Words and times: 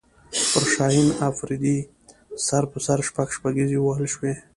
پر 0.51 0.63
شاهین 0.73 1.09
افریدي 1.29 1.77
سر 2.47 2.63
په 2.71 2.77
سر 2.85 2.99
شپږ 3.07 3.27
شپږیزې 3.37 3.77
ووهل 3.79 4.05
شوې 4.13 4.33